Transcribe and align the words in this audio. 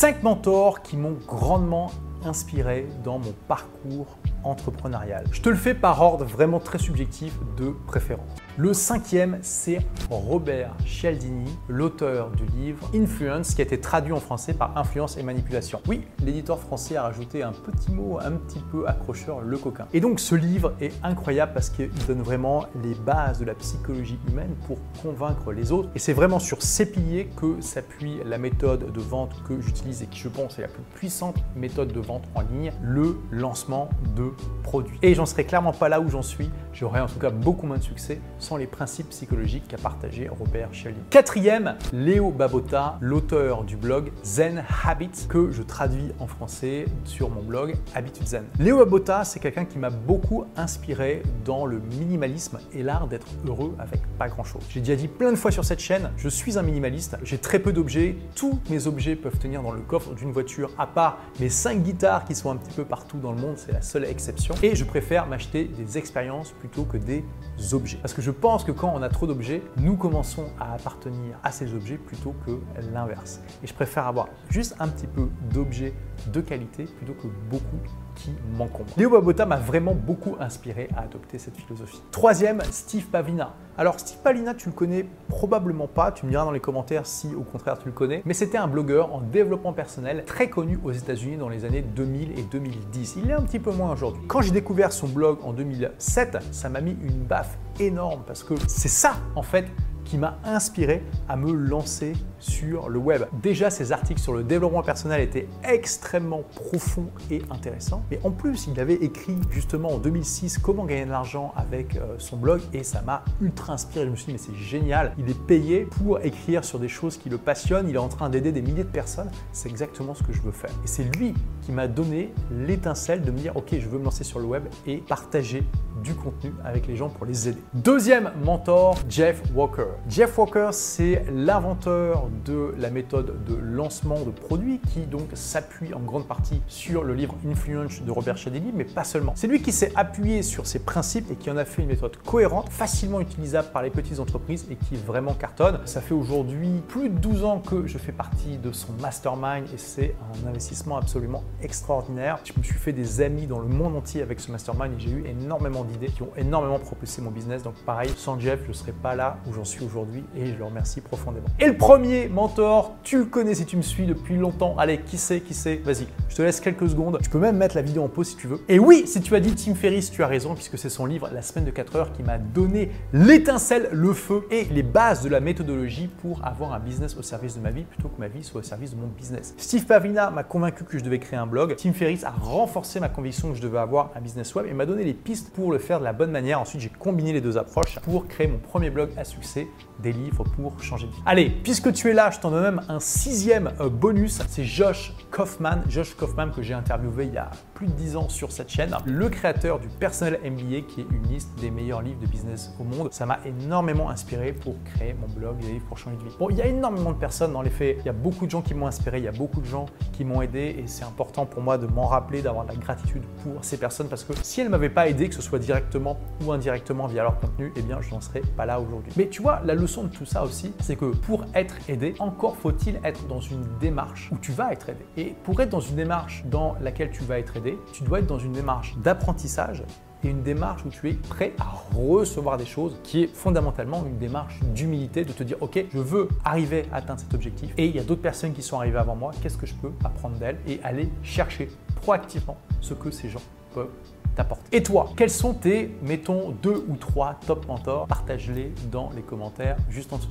5 0.00 0.22
mentors 0.22 0.82
qui 0.82 0.96
m'ont 0.96 1.16
grandement 1.26 1.90
inspiré 2.24 2.86
dans 3.02 3.18
mon 3.18 3.34
parcours 3.48 4.06
entrepreneurial. 4.44 5.24
Je 5.32 5.40
te 5.40 5.48
le 5.48 5.56
fais 5.56 5.74
par 5.74 6.00
ordre 6.00 6.24
vraiment 6.24 6.60
très 6.60 6.78
subjectif 6.78 7.32
de 7.56 7.74
préférence. 7.86 8.28
Le 8.56 8.74
cinquième, 8.74 9.38
c'est 9.42 9.78
Robert 10.10 10.74
Cialdini, 10.84 11.48
l'auteur 11.68 12.30
du 12.30 12.44
livre 12.56 12.90
Influence, 12.94 13.54
qui 13.54 13.60
a 13.60 13.64
été 13.64 13.80
traduit 13.80 14.12
en 14.12 14.18
français 14.20 14.52
par 14.52 14.76
Influence 14.76 15.16
et 15.16 15.22
Manipulation. 15.22 15.80
Oui, 15.86 16.02
l'éditeur 16.24 16.58
français 16.58 16.96
a 16.96 17.02
rajouté 17.02 17.42
un 17.42 17.52
petit 17.52 17.92
mot 17.92 18.18
un 18.20 18.32
petit 18.32 18.62
peu 18.72 18.88
accrocheur, 18.88 19.40
le 19.42 19.58
coquin. 19.58 19.86
Et 19.92 20.00
donc 20.00 20.18
ce 20.18 20.34
livre 20.34 20.74
est 20.80 20.92
incroyable 21.04 21.52
parce 21.54 21.70
qu'il 21.70 21.90
donne 22.06 22.22
vraiment 22.22 22.64
les 22.82 22.94
bases 22.94 23.38
de 23.38 23.44
la 23.44 23.54
psychologie 23.54 24.18
humaine 24.28 24.54
pour 24.66 24.78
convaincre 25.02 25.52
les 25.52 25.70
autres. 25.70 25.88
Et 25.94 25.98
c'est 25.98 26.12
vraiment 26.12 26.38
sur 26.38 26.62
ces 26.62 26.86
piliers 26.86 27.28
que 27.36 27.60
s'appuie 27.60 28.18
la 28.24 28.38
méthode 28.38 28.92
de 28.92 29.00
vente 29.00 29.40
que 29.46 29.60
j'utilise 29.60 30.02
et 30.02 30.06
qui 30.06 30.18
je 30.18 30.28
pense 30.28 30.58
est 30.58 30.62
la 30.62 30.68
plus 30.68 30.82
puissante 30.94 31.36
méthode 31.54 31.92
de 31.92 32.00
vente 32.00 32.24
en 32.34 32.40
ligne, 32.40 32.72
le 32.82 33.16
lancement 33.30 33.88
de 34.16 34.27
produits. 34.62 34.98
Et 35.02 35.14
j'en 35.14 35.26
serais 35.26 35.44
clairement 35.44 35.72
pas 35.72 35.88
là 35.88 36.00
où 36.00 36.08
j'en 36.08 36.22
suis. 36.22 36.50
J'aurais 36.78 37.00
en 37.00 37.08
tout 37.08 37.18
cas 37.18 37.30
beaucoup 37.30 37.66
moins 37.66 37.78
de 37.78 37.82
succès 37.82 38.20
les 38.56 38.66
principes 38.66 39.10
psychologiques 39.10 39.68
qu'a 39.68 39.76
partagé 39.76 40.28
Robert 40.28 40.70
Cialdini. 40.72 41.04
Quatrième, 41.10 41.76
Léo 41.92 42.30
Babota, 42.30 42.96
l'auteur 43.00 43.64
du 43.64 43.76
blog 43.76 44.10
Zen 44.24 44.64
Habits 44.84 45.26
que 45.28 45.50
je 45.50 45.62
traduis 45.62 46.12
en 46.18 46.26
français 46.26 46.86
sur 47.04 47.30
mon 47.30 47.42
blog 47.42 47.74
Habitude 47.94 48.26
Zen. 48.26 48.44
Léo 48.58 48.78
Babota, 48.78 49.24
c'est 49.24 49.40
quelqu'un 49.40 49.64
qui 49.64 49.78
m'a 49.78 49.90
beaucoup 49.90 50.44
inspiré 50.56 51.22
dans 51.44 51.66
le 51.66 51.78
minimalisme 51.78 52.58
et 52.72 52.82
l'art 52.82 53.06
d'être 53.06 53.26
heureux 53.46 53.74
avec 53.78 54.00
pas 54.18 54.28
grand-chose. 54.28 54.62
J'ai 54.70 54.80
déjà 54.80 54.96
dit 54.96 55.08
plein 55.08 55.30
de 55.30 55.36
fois 55.36 55.50
sur 55.50 55.64
cette 55.64 55.80
chaîne, 55.80 56.10
je 56.16 56.28
suis 56.28 56.58
un 56.58 56.62
minimaliste, 56.62 57.16
j'ai 57.22 57.38
très 57.38 57.58
peu 57.58 57.72
d'objets, 57.72 58.16
tous 58.34 58.58
mes 58.70 58.86
objets 58.86 59.16
peuvent 59.16 59.38
tenir 59.38 59.62
dans 59.62 59.72
le 59.72 59.80
coffre 59.80 60.14
d'une 60.14 60.32
voiture 60.32 60.70
à 60.78 60.86
part 60.86 61.18
mes 61.40 61.50
cinq 61.50 61.82
guitares 61.82 62.24
qui 62.24 62.34
sont 62.34 62.50
un 62.50 62.56
petit 62.56 62.72
peu 62.72 62.84
partout 62.84 63.18
dans 63.18 63.32
le 63.32 63.40
monde, 63.40 63.56
c'est 63.56 63.72
la 63.72 63.82
seule 63.82 64.04
exception 64.04 64.54
et 64.62 64.74
je 64.74 64.84
préfère 64.84 65.26
m'acheter 65.26 65.64
des 65.64 65.98
expériences 65.98 66.52
plutôt 66.52 66.67
que 66.68 66.96
des 66.96 67.24
objets 67.72 67.98
parce 68.00 68.14
que 68.14 68.22
je 68.22 68.30
pense 68.30 68.64
que 68.64 68.72
quand 68.72 68.92
on 68.94 69.02
a 69.02 69.08
trop 69.08 69.26
d'objets, 69.26 69.62
nous 69.76 69.96
commençons 69.96 70.46
à 70.60 70.74
appartenir 70.74 71.36
à 71.42 71.50
ces 71.50 71.74
objets 71.74 71.96
plutôt 71.96 72.34
que 72.46 72.58
l'inverse. 72.92 73.40
Et 73.62 73.66
je 73.66 73.74
préfère 73.74 74.06
avoir 74.06 74.28
juste 74.48 74.76
un 74.78 74.88
petit 74.88 75.06
peu 75.06 75.28
d'objets 75.52 75.92
de 76.32 76.40
qualité 76.40 76.84
plutôt 76.84 77.14
que 77.14 77.28
beaucoup 77.50 77.78
qui 78.14 78.32
m'encombrent. 78.56 78.92
Léo 78.96 79.10
Babota 79.10 79.46
m'a 79.46 79.56
vraiment 79.56 79.94
beaucoup 79.94 80.36
inspiré 80.40 80.88
à 80.96 81.02
adopter 81.02 81.38
cette 81.38 81.56
philosophie. 81.56 82.02
Troisième, 82.10 82.60
Steve 82.70 83.06
Pavina. 83.06 83.54
Alors 83.80 84.00
Steve 84.00 84.18
Pavina, 84.24 84.54
tu 84.54 84.70
le 84.70 84.74
connais 84.74 85.06
probablement 85.28 85.86
pas, 85.86 86.10
tu 86.10 86.26
me 86.26 86.32
diras 86.32 86.44
dans 86.44 86.50
les 86.50 86.58
commentaires 86.58 87.06
si 87.06 87.32
au 87.36 87.42
contraire 87.42 87.78
tu 87.78 87.86
le 87.86 87.92
connais, 87.92 88.22
mais 88.24 88.34
c'était 88.34 88.58
un 88.58 88.66
blogueur 88.66 89.14
en 89.14 89.20
développement 89.20 89.72
personnel 89.72 90.24
très 90.26 90.50
connu 90.50 90.80
aux 90.82 90.90
États-Unis 90.90 91.36
dans 91.36 91.48
les 91.48 91.64
années 91.64 91.82
2000 91.82 92.36
et 92.36 92.42
2010. 92.42 93.18
Il 93.22 93.30
est 93.30 93.34
un 93.34 93.42
petit 93.42 93.60
peu 93.60 93.70
moins 93.70 93.92
aujourd'hui. 93.92 94.20
Quand 94.26 94.42
j'ai 94.42 94.50
découvert 94.50 94.90
son 94.90 95.06
blog 95.06 95.38
en 95.44 95.52
2007, 95.52 96.38
ça 96.50 96.68
m'a 96.68 96.80
mis 96.80 96.96
une 97.04 97.22
baffe 97.22 97.56
énorme 97.78 98.24
parce 98.26 98.42
que 98.42 98.54
c'est 98.66 98.88
ça 98.88 99.12
en 99.36 99.42
fait 99.42 99.66
qui 100.04 100.18
m'a 100.18 100.38
inspiré 100.42 101.04
à 101.28 101.36
me 101.36 101.52
lancer 101.52 102.14
sur 102.38 102.88
le 102.88 102.98
web. 102.98 103.24
Déjà, 103.42 103.70
ses 103.70 103.92
articles 103.92 104.20
sur 104.20 104.32
le 104.32 104.42
développement 104.42 104.82
personnel 104.82 105.20
étaient 105.20 105.48
extrêmement 105.64 106.42
profonds 106.54 107.08
et 107.30 107.42
intéressants. 107.50 108.02
Mais 108.10 108.20
en 108.24 108.30
plus, 108.30 108.68
il 108.72 108.78
avait 108.80 108.94
écrit 108.94 109.36
justement 109.50 109.90
en 109.90 109.98
2006 109.98 110.58
comment 110.58 110.84
gagner 110.84 111.04
de 111.04 111.10
l'argent 111.10 111.52
avec 111.56 111.96
euh, 111.96 112.14
son 112.18 112.36
blog 112.36 112.60
et 112.72 112.84
ça 112.84 113.02
m'a 113.02 113.24
ultra 113.40 113.74
inspiré. 113.74 114.06
Je 114.06 114.10
me 114.10 114.16
suis 114.16 114.26
dit, 114.26 114.32
mais 114.32 114.38
c'est 114.38 114.54
génial. 114.54 115.12
Il 115.18 115.28
est 115.28 115.46
payé 115.46 115.86
pour 116.04 116.20
écrire 116.20 116.64
sur 116.64 116.78
des 116.78 116.88
choses 116.88 117.16
qui 117.16 117.28
le 117.28 117.38
passionnent. 117.38 117.88
Il 117.88 117.94
est 117.94 117.98
en 117.98 118.08
train 118.08 118.30
d'aider 118.30 118.52
des 118.52 118.62
milliers 118.62 118.84
de 118.84 118.88
personnes. 118.88 119.30
C'est 119.52 119.68
exactement 119.68 120.14
ce 120.14 120.22
que 120.22 120.32
je 120.32 120.40
veux 120.40 120.52
faire. 120.52 120.70
Et 120.84 120.86
c'est 120.86 121.04
lui 121.16 121.34
qui 121.62 121.72
m'a 121.72 121.88
donné 121.88 122.32
l'étincelle 122.50 123.22
de 123.22 123.30
me 123.30 123.38
dire, 123.38 123.56
OK, 123.56 123.68
je 123.72 123.88
veux 123.88 123.98
me 123.98 124.04
lancer 124.04 124.24
sur 124.24 124.38
le 124.38 124.46
web 124.46 124.64
et 124.86 124.98
partager 124.98 125.64
du 126.02 126.14
contenu 126.14 126.52
avec 126.64 126.86
les 126.86 126.96
gens 126.96 127.08
pour 127.08 127.26
les 127.26 127.48
aider. 127.48 127.60
Deuxième 127.74 128.30
mentor, 128.44 128.96
Jeff 129.08 129.42
Walker. 129.54 129.86
Jeff 130.08 130.36
Walker, 130.38 130.68
c'est 130.72 131.24
l'inventeur 131.32 132.27
de 132.44 132.74
la 132.78 132.90
méthode 132.90 133.44
de 133.44 133.54
lancement 133.54 134.20
de 134.20 134.30
produits 134.30 134.80
qui 134.92 135.00
donc 135.00 135.28
s'appuie 135.34 135.94
en 135.94 136.00
grande 136.00 136.26
partie 136.26 136.60
sur 136.66 137.04
le 137.04 137.14
livre 137.14 137.34
Influence 137.46 138.02
de 138.02 138.10
Robert 138.10 138.38
Cialdini, 138.38 138.72
mais 138.74 138.84
pas 138.84 139.04
seulement. 139.04 139.32
C'est 139.36 139.46
lui 139.46 139.62
qui 139.62 139.72
s'est 139.72 139.92
appuyé 139.94 140.42
sur 140.42 140.66
ses 140.66 140.78
principes 140.78 141.30
et 141.30 141.36
qui 141.36 141.50
en 141.50 141.56
a 141.56 141.64
fait 141.64 141.82
une 141.82 141.88
méthode 141.88 142.16
cohérente, 142.18 142.68
facilement 142.70 143.20
utilisable 143.20 143.68
par 143.72 143.82
les 143.82 143.90
petites 143.90 144.20
entreprises 144.20 144.66
et 144.70 144.76
qui 144.76 144.96
vraiment 144.96 145.34
cartonne. 145.34 145.80
Ça 145.84 146.00
fait 146.00 146.14
aujourd'hui 146.14 146.82
plus 146.88 147.08
de 147.08 147.18
12 147.18 147.44
ans 147.44 147.58
que 147.60 147.86
je 147.86 147.98
fais 147.98 148.12
partie 148.12 148.58
de 148.58 148.72
son 148.72 148.92
mastermind 149.00 149.64
et 149.72 149.78
c'est 149.78 150.14
un 150.44 150.48
investissement 150.48 150.96
absolument 150.96 151.44
extraordinaire. 151.62 152.38
Je 152.44 152.52
me 152.56 152.62
suis 152.62 152.74
fait 152.74 152.92
des 152.92 153.20
amis 153.20 153.46
dans 153.46 153.60
le 153.60 153.68
monde 153.68 153.96
entier 153.96 154.22
avec 154.22 154.40
ce 154.40 154.50
mastermind 154.50 154.92
et 154.94 155.00
j'ai 155.00 155.10
eu 155.10 155.24
énormément 155.26 155.84
d'idées 155.84 156.08
qui 156.08 156.22
ont 156.22 156.32
énormément 156.36 156.78
propulsé 156.78 157.22
mon 157.22 157.30
business. 157.30 157.62
Donc 157.62 157.74
pareil, 157.86 158.10
sans 158.16 158.38
Jeff, 158.38 158.60
je 158.64 158.68
ne 158.68 158.72
serais 158.72 158.92
pas 158.92 159.14
là 159.14 159.38
où 159.48 159.52
j'en 159.52 159.64
suis 159.64 159.84
aujourd'hui 159.84 160.24
et 160.36 160.46
je 160.46 160.58
le 160.58 160.64
remercie 160.64 161.00
profondément. 161.00 161.46
Et 161.58 161.66
le 161.66 161.76
premier 161.76 162.17
mentor, 162.26 162.96
tu 163.04 163.18
le 163.18 163.24
connais 163.26 163.54
si 163.54 163.64
tu 163.64 163.76
me 163.76 163.82
suis 163.82 164.06
depuis 164.06 164.36
longtemps. 164.36 164.74
Allez, 164.78 164.98
qui 164.98 165.16
c'est, 165.16 165.40
qui 165.40 165.54
c'est 165.54 165.76
Vas-y, 165.76 166.08
je 166.28 166.34
te 166.34 166.42
laisse 166.42 166.60
quelques 166.60 166.88
secondes. 166.90 167.20
Tu 167.22 167.30
peux 167.30 167.38
même 167.38 167.56
mettre 167.56 167.76
la 167.76 167.82
vidéo 167.82 168.02
en 168.02 168.08
pause 168.08 168.30
si 168.30 168.36
tu 168.36 168.48
veux. 168.48 168.60
Et 168.68 168.80
oui, 168.80 169.04
si 169.06 169.20
tu 169.20 169.36
as 169.36 169.40
dit 169.40 169.54
Tim 169.54 169.76
Ferriss, 169.76 170.10
tu 170.10 170.24
as 170.24 170.26
raison 170.26 170.54
puisque 170.54 170.76
c'est 170.76 170.88
son 170.88 171.06
livre 171.06 171.30
La 171.32 171.42
semaine 171.42 171.64
de 171.64 171.70
4 171.70 171.96
heures 171.96 172.12
qui 172.12 172.24
m'a 172.24 172.38
donné 172.38 172.90
l'étincelle, 173.12 173.88
le 173.92 174.12
feu 174.12 174.42
et 174.50 174.64
les 174.64 174.82
bases 174.82 175.22
de 175.22 175.28
la 175.28 175.38
méthodologie 175.38 176.08
pour 176.08 176.44
avoir 176.44 176.72
un 176.72 176.80
business 176.80 177.16
au 177.16 177.22
service 177.22 177.54
de 177.54 177.60
ma 177.60 177.70
vie 177.70 177.84
plutôt 177.84 178.08
que 178.08 178.18
ma 178.18 178.28
vie 178.28 178.42
soit 178.42 178.60
au 178.60 178.64
service 178.64 178.94
de 178.94 179.00
mon 179.00 179.06
business. 179.06 179.54
Steve 179.58 179.84
Pavina 179.84 180.30
m'a 180.30 180.42
convaincu 180.42 180.84
que 180.84 180.98
je 180.98 181.04
devais 181.04 181.18
créer 181.18 181.38
un 181.38 181.46
blog. 181.46 181.76
Tim 181.76 181.92
Ferriss 181.92 182.24
a 182.24 182.30
renforcé 182.30 182.98
ma 182.98 183.08
conviction 183.08 183.50
que 183.50 183.56
je 183.56 183.62
devais 183.62 183.78
avoir 183.78 184.10
un 184.16 184.20
business 184.20 184.54
web 184.54 184.66
et 184.66 184.72
m'a 184.72 184.86
donné 184.86 185.04
les 185.04 185.14
pistes 185.14 185.52
pour 185.52 185.70
le 185.70 185.78
faire 185.78 186.00
de 186.00 186.04
la 186.04 186.12
bonne 186.12 186.30
manière. 186.30 186.60
Ensuite, 186.60 186.80
j'ai 186.80 186.88
combiné 186.88 187.32
les 187.32 187.40
deux 187.40 187.58
approches 187.58 187.98
pour 188.00 188.26
créer 188.26 188.46
mon 188.46 188.58
premier 188.58 188.90
blog 188.90 189.10
à 189.16 189.24
succès, 189.24 189.66
des 190.00 190.12
livres 190.12 190.44
pour 190.44 190.82
changer 190.82 191.06
de 191.06 191.12
vie. 191.12 191.22
Allez, 191.26 191.50
puisque 191.50 191.92
tu 191.92 192.07
là, 192.12 192.30
je 192.30 192.38
t'en 192.38 192.50
donne 192.50 192.62
même 192.62 192.82
un 192.88 193.00
sixième 193.00 193.72
euh, 193.80 193.88
bonus. 193.88 194.40
C'est 194.48 194.64
Josh 194.64 195.12
Kaufman. 195.30 195.82
Josh 195.88 196.14
Kaufman 196.14 196.50
que 196.50 196.62
j'ai 196.62 196.74
interviewé 196.74 197.26
il 197.26 197.34
y 197.34 197.38
a 197.38 197.50
plus 197.74 197.86
de 197.86 197.92
10 197.92 198.16
ans 198.16 198.28
sur 198.28 198.52
cette 198.52 198.68
chaîne. 198.68 198.94
Le 199.04 199.28
créateur 199.28 199.78
du 199.78 199.88
Personnel 199.88 200.40
MBA 200.44 200.82
qui 200.88 201.00
est 201.02 201.06
une 201.10 201.28
liste 201.28 201.50
des 201.60 201.70
meilleurs 201.70 202.02
livres 202.02 202.20
de 202.20 202.26
business 202.26 202.72
au 202.80 202.84
monde. 202.84 203.12
Ça 203.12 203.26
m'a 203.26 203.38
énormément 203.44 204.10
inspiré 204.10 204.52
pour 204.52 204.74
créer 204.84 205.14
mon 205.14 205.26
blog 205.28 205.58
des 205.58 205.72
livres 205.72 205.86
pour 205.86 205.98
changer 205.98 206.16
de 206.16 206.24
vie. 206.24 206.36
Bon, 206.38 206.50
il 206.50 206.56
y 206.56 206.62
a 206.62 206.66
énormément 206.66 207.12
de 207.12 207.18
personnes 207.18 207.52
dans 207.52 207.62
les 207.62 207.70
faits. 207.70 207.96
Il 208.00 208.06
y 208.06 208.10
a 208.10 208.12
beaucoup 208.12 208.46
de 208.46 208.50
gens 208.50 208.62
qui 208.62 208.74
m'ont 208.74 208.86
inspiré. 208.86 209.18
Il 209.18 209.24
y 209.24 209.28
a 209.28 209.32
beaucoup 209.32 209.60
de 209.60 209.66
gens 209.66 209.86
qui 210.12 210.24
m'ont 210.24 210.42
aidé 210.42 210.76
et 210.78 210.86
c'est 210.86 211.04
important 211.04 211.46
pour 211.46 211.62
moi 211.62 211.78
de 211.78 211.86
m'en 211.86 212.06
rappeler, 212.06 212.42
d'avoir 212.42 212.64
de 212.64 212.70
la 212.70 212.76
gratitude 212.76 213.22
pour 213.42 213.64
ces 213.64 213.76
personnes 213.76 214.08
parce 214.08 214.24
que 214.24 214.32
si 214.42 214.60
elles 214.60 214.66
ne 214.66 214.72
m'avaient 214.72 214.88
pas 214.88 215.08
aidé, 215.08 215.28
que 215.28 215.34
ce 215.34 215.42
soit 215.42 215.58
directement 215.58 216.18
ou 216.44 216.52
indirectement 216.52 217.06
via 217.06 217.22
leur 217.22 217.38
contenu, 217.38 217.72
eh 217.76 217.82
bien 217.82 218.00
je 218.00 218.10
n'en 218.10 218.20
serais 218.20 218.42
pas 218.56 218.66
là 218.66 218.80
aujourd'hui. 218.80 219.12
Mais 219.16 219.28
tu 219.28 219.42
vois, 219.42 219.60
la 219.64 219.74
leçon 219.74 220.04
de 220.04 220.08
tout 220.08 220.26
ça 220.26 220.44
aussi, 220.44 220.72
c'est 220.80 220.96
que 220.96 221.06
pour 221.06 221.44
être 221.54 221.76
aidé, 221.88 221.97
encore 222.18 222.56
faut-il 222.56 223.00
être 223.04 223.26
dans 223.26 223.40
une 223.40 223.64
démarche 223.80 224.30
où 224.32 224.38
tu 224.38 224.52
vas 224.52 224.72
être 224.72 224.88
aidé. 224.88 225.04
Et 225.16 225.34
pour 225.44 225.60
être 225.60 225.70
dans 225.70 225.80
une 225.80 225.96
démarche 225.96 226.44
dans 226.46 226.76
laquelle 226.80 227.10
tu 227.10 227.24
vas 227.24 227.38
être 227.38 227.56
aidé, 227.56 227.78
tu 227.92 228.02
dois 228.02 228.20
être 228.20 228.26
dans 228.26 228.38
une 228.38 228.52
démarche 228.52 228.96
d'apprentissage 228.98 229.82
et 230.24 230.28
une 230.28 230.42
démarche 230.42 230.84
où 230.84 230.88
tu 230.88 231.08
es 231.08 231.12
prêt 231.14 231.52
à 231.58 231.70
recevoir 231.96 232.56
des 232.56 232.66
choses, 232.66 232.98
qui 233.04 233.22
est 233.22 233.26
fondamentalement 233.28 234.04
une 234.04 234.18
démarche 234.18 234.58
d'humilité, 234.74 235.24
de 235.24 235.32
te 235.32 235.44
dire, 235.44 235.56
ok, 235.60 235.84
je 235.92 235.98
veux 235.98 236.28
arriver 236.44 236.86
à 236.92 236.96
atteindre 236.96 237.20
cet 237.20 237.34
objectif, 237.34 237.72
et 237.76 237.86
il 237.86 237.94
y 237.94 238.00
a 238.00 238.02
d'autres 238.02 238.22
personnes 238.22 238.52
qui 238.52 238.62
sont 238.62 238.78
arrivées 238.78 238.98
avant 238.98 239.14
moi, 239.14 239.30
qu'est-ce 239.40 239.56
que 239.56 239.66
je 239.66 239.74
peux 239.74 239.92
apprendre 240.04 240.36
d'elles, 240.36 240.58
et 240.66 240.80
aller 240.82 241.08
chercher 241.22 241.68
proactivement 242.02 242.56
ce 242.80 242.94
que 242.94 243.12
ces 243.12 243.28
gens 243.28 243.42
peuvent 243.74 243.90
t'apporter. 244.34 244.76
Et 244.76 244.82
toi, 244.82 245.10
quels 245.16 245.30
sont 245.30 245.54
tes, 245.54 245.96
mettons, 246.02 246.50
deux 246.62 246.84
ou 246.88 246.96
trois 246.96 247.38
top 247.46 247.68
mentors? 247.68 248.08
Partage-les 248.08 248.72
dans 248.90 249.10
les 249.14 249.22
commentaires 249.22 249.76
juste 249.88 250.12
en 250.12 250.16
dessous. 250.16 250.30